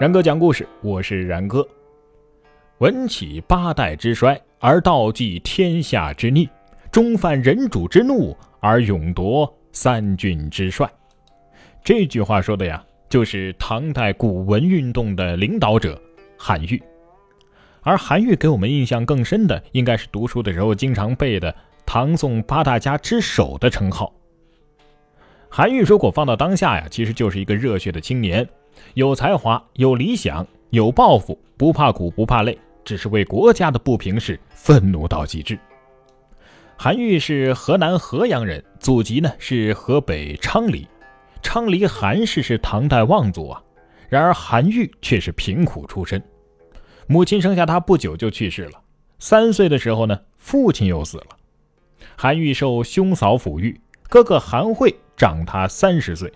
[0.00, 1.62] 然哥讲故事，我是然哥。
[2.78, 6.48] 文起八代之衰，而道济天下之逆；
[6.90, 10.90] 终犯人主之怒，而勇夺三郡之帅。
[11.84, 16.00] 这句话说的呀，就是唐代古文运动的领导者
[16.38, 16.82] 韩愈。
[17.82, 21.54] 而韩愈给我们印象更深的，应该是读书的时候经常背的
[21.84, 24.10] “唐宋八大家之首”的称号。
[25.50, 28.48] 韩愈如果放到当下呀，其实就是一个热血的青年。
[28.94, 35.58] 有才华，有理想，有抱负，不怕苦，不怕累，只是为国家的不平事愤怒到极致。
[36.76, 40.88] 韩愈是河南河阳人，祖籍呢是河北昌黎，
[41.42, 43.62] 昌黎韩氏是唐代望族啊。
[44.08, 46.20] 然而韩愈却是贫苦出身，
[47.06, 48.80] 母亲生下他不久就去世了，
[49.18, 51.26] 三岁的时候呢，父亲又死了。
[52.16, 56.32] 韩愈受兄嫂抚育，哥哥韩惠长他三十岁。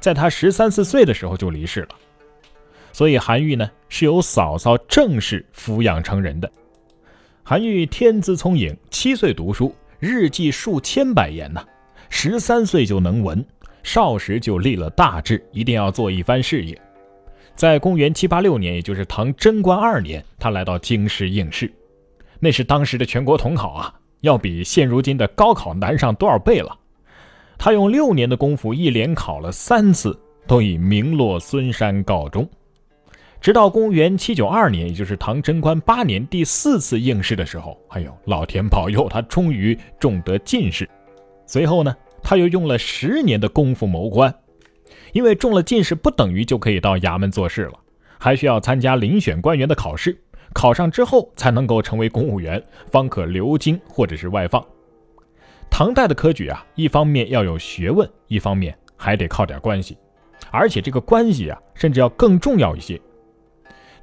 [0.00, 1.88] 在他十三四岁的时候就离世了，
[2.92, 6.50] 所以韩愈呢是由嫂嫂郑氏抚养成人的。
[7.42, 11.64] 韩愈天资聪颖，七岁读书，日记数千百言呐。
[12.08, 13.44] 十三岁就能文，
[13.82, 16.80] 少时就立了大志，一定要做一番事业。
[17.54, 21.72] 在公元七八六年，也就是唐贞观二年，他来到京师应试，
[22.38, 26.78] 那是当时的全国统考啊，要比现如今的高考难上多少倍了。
[27.58, 32.48] 他用六年的功夫，一连考了三次，都以名落孙山告终。
[33.40, 40.88] 直到公元七九二年，也就是唐贞观八年第四次应试的时候，哎呦，老天保佑，他终于中得进士。
[41.46, 44.34] 随后呢，他又用了十年的功夫谋官，
[45.12, 47.74] 因为中了进士不等于就可以到衙门做事了，
[48.18, 50.18] 还需要参加遴选官员的考试，
[50.52, 52.60] 考上之后才能够成为公务员，
[52.90, 54.64] 方可留京或者是外放。
[55.70, 59.96] 唐代的科举啊，一方面要有学问，一方面还得靠点关系，
[60.50, 63.00] 而且这个关系啊，甚至要更重要一些。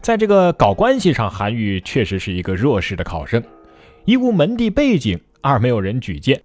[0.01, 3.43] 在这个搞关系上，韩愈确实是一个弱势的考生，
[4.05, 6.39] 一无门第背景，二没有人举荐。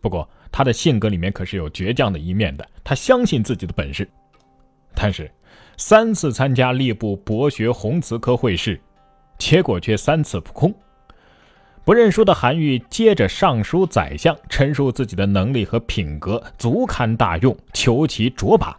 [0.00, 4.08] 不过他的性格里面可是有倔强的一面的，他相信自己的本事。
[4.94, 5.30] 但是
[5.76, 8.80] 三次参加吏部博学宏词科会试，
[9.38, 10.74] 结果却三次扑空。
[11.88, 18.76] 不认输的韩愈接着上书宰相，陈述自己的能力和品格足堪大用，求其卓拔。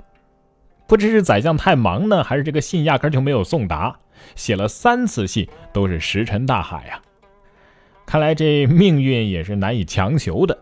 [0.86, 3.98] 不知是宰相太忙呢，还是这个信压根就没有送达，
[4.36, 7.02] 写了三次信都是石沉大海呀。
[8.06, 10.56] 看来这命运也是难以强求的。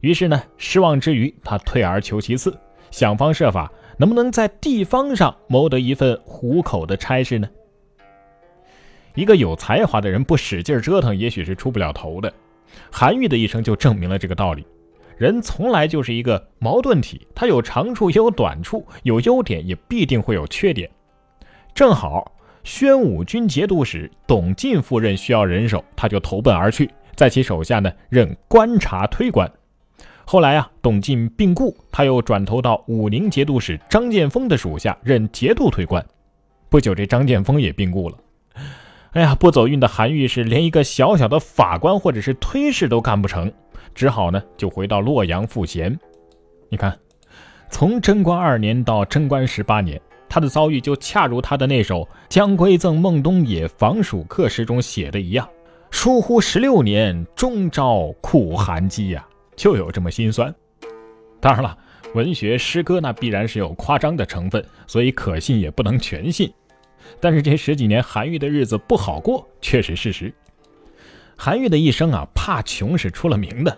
[0.00, 2.58] 于是呢，失望之余，他退而求其次，
[2.90, 7.46] 想方设法，能不能在地方上谋得一份糊口的差事呢？
[9.16, 12.32] 一个有才华的人不使劲折腾，也许是出不了头的。
[12.92, 14.64] 韩愈的一生就证明了这个道理。
[15.16, 20.90] 人从来就是一个矛盾体，他有长处也有短处，有优点也必定会有缺点。
[21.74, 29.50] 正好宣武军节度使董进赴任需要人手，他就投奔而去，在其手下呢任观察推官。
[30.26, 36.04] 后来啊，董进病故，他又转投到武宁节度使张建峰的属下任节度推官。
[36.68, 38.18] 不久，这张建峰也病故了。
[39.16, 43.50] 哎呀，不走运的韩愈是连一个小小的法官或者是推事都干不成，
[43.94, 45.98] 只好呢就回到洛阳赋闲。
[46.68, 46.94] 你看，
[47.70, 55.48] 从贞观二年到贞观十八年，他的遭遇就恰如他的那首《将归赠孟东野防暑客》诗中写的一样
[55.90, 60.54] ：“疏忽十六年，终朝苦寒饥呀！”就有这么心酸。
[61.40, 61.74] 当然了，
[62.12, 66.52] 文学诗歌那必然是有夸张的成分，所以可信也不能全信。
[67.20, 70.32] 但是这十几年韩愈的日子不好过，却是事实。
[71.36, 73.76] 韩愈的一生啊，怕穷是出了名的。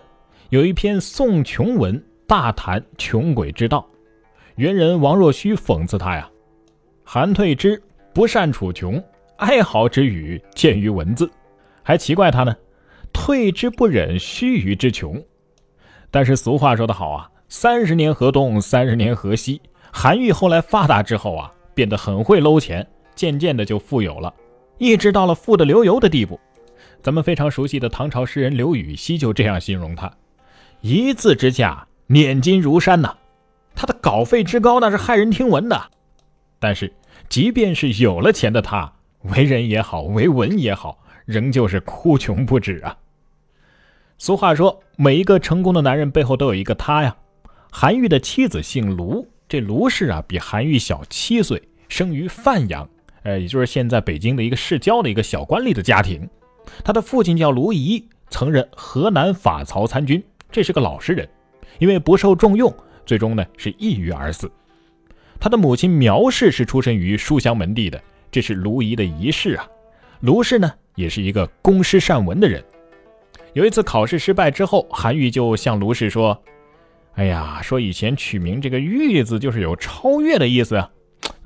[0.49, 3.85] 有一篇送穷文，大谈穷鬼之道。
[4.55, 6.29] 元人王若虚讽刺他呀
[7.03, 7.81] ：“韩退之
[8.13, 9.01] 不善处穷，
[9.37, 11.29] 哀嚎之语见于文字。”
[11.83, 12.55] 还奇怪他呢，
[13.13, 15.21] 退之不忍须臾之穷。
[16.11, 19.61] 但是俗话说得好啊，三十年河东，三十年河西。
[19.91, 22.87] 韩愈后来发达之后啊，变得很会搂钱。
[23.15, 24.33] 渐渐的就富有了，
[24.77, 26.39] 一直到了富得流油的地步。
[27.01, 30.11] 咱们非常熟悉的唐朝诗人刘禹锡就这样形容他：
[30.81, 33.15] 一字之价，碾金如山呐。
[33.73, 35.81] 他的稿费之高，那是骇人听闻的。
[36.59, 36.93] 但是，
[37.29, 38.91] 即便是有了钱的他，
[39.21, 42.97] 为人也好，为文也好，仍旧是哭穷不止啊。
[44.17, 47.15] 俗话说，每一个成功的男人背后都有一个他呀。
[47.71, 52.89] 韩愈的妻子姓卢，这卢氏啊，比韩愈小七岁，生于范阳。
[53.23, 56.27] 呃，也就是现在北京的一个市郊的一个小官吏的家庭，
[56.83, 61.27] 他的父亲叫卢仪，曾任河南法曹参军，这是个老实人，
[61.79, 62.73] 因为不受重用，
[63.05, 64.49] 最终呢是抑郁而死。
[65.39, 69.67] 他的母亲苗氏是出身于书香门第的，这是卢仪的遗世啊。
[70.21, 72.63] 卢氏呢，也是一个公诗善文的人。
[73.53, 76.39] 有一次考试失败之后，韩愈就向卢氏说
[77.15, 80.91] ：“哎呀，说以前取名这个‘玉’字，就是有超越的意思啊。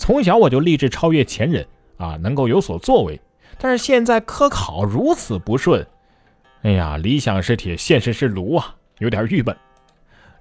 [0.04, 1.66] 从小我就立志超越前人
[1.96, 3.18] 啊，能够有所作为。
[3.58, 5.88] 但是现在科考如此不顺，
[6.64, 9.56] 哎呀，理想是铁，现实是炉啊，有点郁闷。”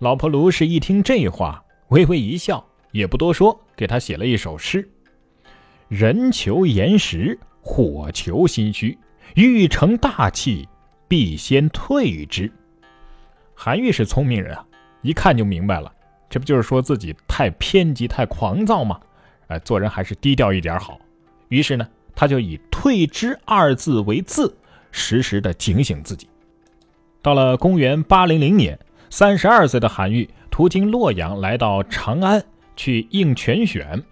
[0.01, 4.91] 老婆卢氏一听这话，微微一笑，也不多说，给他写了一首诗
[5.87, 8.99] ：“人求岩石。”火求心虚，
[9.37, 10.69] 欲成大器，
[11.07, 12.51] 必先退之。
[13.55, 14.67] 韩愈是聪明人啊，
[15.03, 15.93] 一看就明白了，
[16.29, 18.99] 这不就是说自己太偏激、太狂躁吗？
[19.53, 20.99] 哎，做人还是低调一点好。
[21.49, 24.57] 于是呢，他就以“退之”二字为字，
[24.91, 26.27] 时时的警醒自己。
[27.21, 28.79] 到了公元八零零年，
[29.11, 32.43] 三十二岁的韩愈途经洛阳，来到长安
[32.75, 34.03] 去应全选。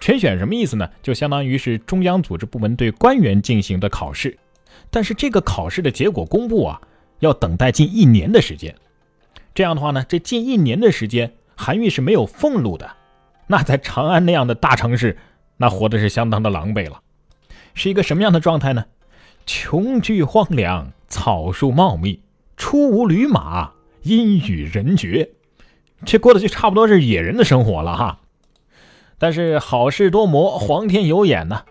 [0.00, 0.88] 全选什么意思呢？
[1.02, 4.38] 就相当于是中央组织部门对官员进行的考试，
[4.90, 6.80] 但是这个考试的结果公布啊，
[7.18, 8.72] 要等待近一年的时间。
[9.52, 12.88] 这样的话呢，这近一年的时间，韩愈是没有俸禄的。
[13.48, 15.16] 那在长安那样的大城市，
[15.56, 17.00] 那活的是相当的狼狈了。
[17.74, 18.84] 是一个什么样的状态呢？
[19.46, 22.20] 穷居荒凉，草树茂密，
[22.56, 23.72] 出无驴马，
[24.02, 25.30] 阴雨人绝，
[26.04, 28.20] 这过的就差不多是野人的生活了哈。
[29.18, 31.64] 但是好事多磨，皇天有眼呐！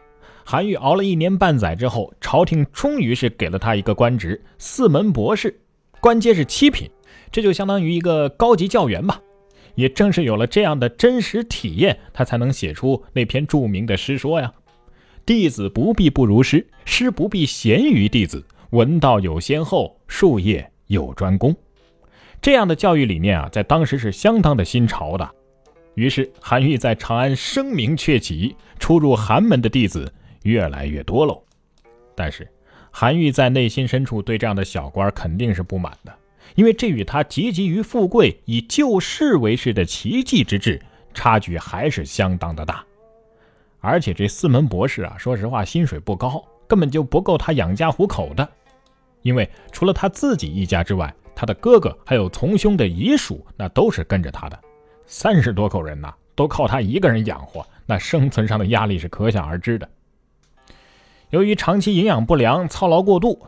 [0.44, 5.60] 韩愈熬了一年半载之后，朝廷终于是给了他一个官职——四门博士，
[6.00, 6.90] 官阶是七品，
[7.32, 9.22] 这就相当于一个高级教员吧。
[9.78, 14.52] 也正是有了这样的真实体验，他才能写出那篇著名的诗说呀
[15.24, 18.44] ：“弟子不必不如师，师不必贤于弟子。
[18.72, 21.56] 闻道有先后，术业有专攻。”
[22.42, 25.30] 这样的教育理念啊，在当时是相当的新潮的。
[25.94, 31.44] 于是，韩愈在长安声名鹊起，出入寒门的弟子越来越多喽。
[32.16, 32.48] 但是，
[32.90, 36.12] 韩愈在内心深处对这样的小官肯定是不满的，
[36.56, 40.82] 因为这与他汲汲于富贵、以救世为事的奇迹之志
[41.14, 42.84] 差距还是相当的大。
[43.80, 48.48] 而且，这四门博士啊，说实话，薪水不高，根本就不够他养家糊口的。
[49.22, 54.60] 因为除了他自己一家之外，他的哥哥还有从兄的遗属，那都是跟着他的。
[55.06, 59.88] 三十多口人呐，都靠他一个人养活，那生存上的压力是可想而知的。
[61.30, 63.48] 由于长期营养不良、操劳过度，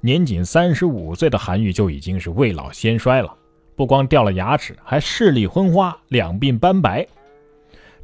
[0.00, 3.34] 年仅三十五岁的韩愈就已经是未老先衰了，
[3.74, 7.06] 不光掉了牙齿，还视力昏花，两鬓斑白。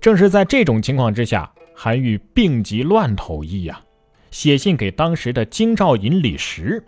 [0.01, 3.81] 正是在这种情况之下，韩愈病急乱投医呀，
[4.31, 6.83] 写信给当时的京兆尹李时。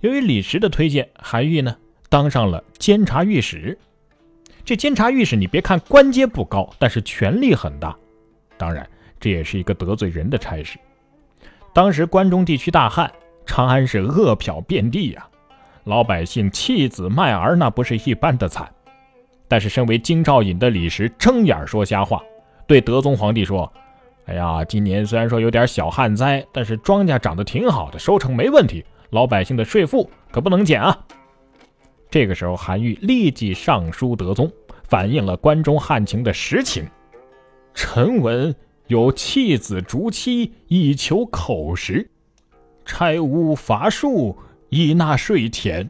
[0.00, 1.76] 由于李时的推荐，韩愈呢
[2.08, 3.78] 当上了监察御史。
[4.64, 7.94] 这监察御史，你别看官阶不高，但是权力很大。
[8.56, 8.88] 当然，
[9.20, 10.78] 这也是一个得罪人的差事。
[11.74, 13.12] 当时关中地区大旱，
[13.56, 15.28] 长安是饿殍遍地呀，
[15.84, 18.68] 老百姓弃子卖儿，那不是一般的惨。
[19.46, 22.20] 但是，身为京兆尹的李时睁眼说瞎话，
[22.66, 23.72] 对德宗皇帝说
[24.26, 31.06] ：“哎呀，今年虽然说有点小旱灾，但是庄稼长得挺好的，收成没问题，老百姓的税赋可不能减啊。”
[32.10, 34.50] 这个时候，韩愈立即上书德宗，
[34.88, 36.84] 反映了关中旱情的实情。
[37.72, 38.52] 臣闻
[38.88, 42.10] 有弃子逐妻以求口实，
[42.84, 44.36] 拆屋伐树
[44.68, 45.88] 以纳税田，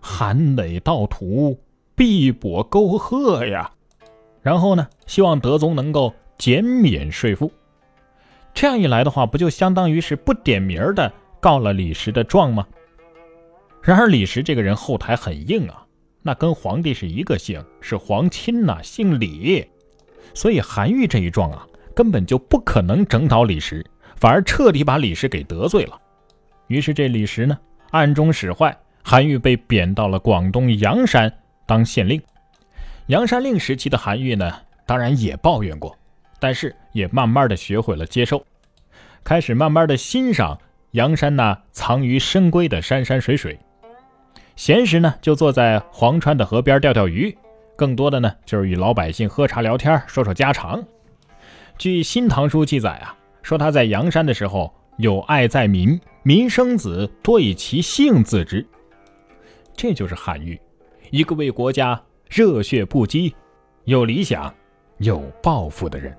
[0.00, 1.58] 寒垒盗土，
[1.94, 3.70] 必跛沟壑呀。
[4.42, 7.50] 然后呢，希望德宗能够减免税赋。
[8.54, 12.66] 这样一来的话，不就相当于是不点名的告了李时的状吗？
[13.82, 15.86] 然而李时这个人后台很硬啊，
[16.22, 19.66] 那跟皇帝是一个姓，是皇亲呐，姓李，
[20.34, 23.84] 所以韩愈这一状啊，根本就不可能整倒李时，
[24.16, 26.00] 反而彻底把李时给得罪了。
[26.68, 27.58] 于是这李时呢，
[27.90, 31.32] 暗中使坏，韩愈被贬到了广东阳山
[31.64, 32.20] 当县令。
[33.06, 34.52] 阳山令时期的韩愈呢，
[34.84, 35.96] 当然也抱怨过，
[36.40, 38.44] 但是也慢慢的学会了接受，
[39.22, 40.58] 开始慢慢的欣赏
[40.92, 43.58] 阳山那藏于深闺的山山水水。
[44.56, 47.36] 闲时呢，就坐在黄川的河边钓钓鱼，
[47.76, 50.82] 更多的呢就是与老百姓喝茶聊天，说说家常。
[51.78, 58.66] 据《新唐书》记载啊，说他在阳山的时候有爱在民，民生子多以其性自知。
[59.76, 60.60] 这就是韩愈，
[61.12, 63.32] 一个为国家热血不羁、
[63.84, 64.52] 有理想、
[64.98, 66.12] 有抱负的人。